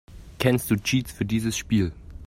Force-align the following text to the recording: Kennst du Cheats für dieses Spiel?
Kennst 0.39 0.71
du 0.71 0.77
Cheats 0.83 1.11
für 1.11 1.25
dieses 1.25 1.55
Spiel? 1.55 1.91